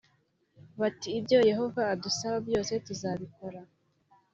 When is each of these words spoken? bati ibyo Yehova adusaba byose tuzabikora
bati 0.79 1.09
ibyo 1.19 1.39
Yehova 1.49 1.81
adusaba 1.93 2.37
byose 2.45 2.71
tuzabikora 2.85 3.59